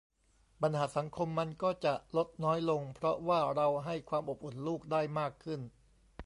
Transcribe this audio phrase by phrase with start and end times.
[0.61, 5.61] ปัญหาสังคมมันก็จะลดน้อยลงเพราะว่าเราให้ความอบอุ่นลูกได้มากขึ้น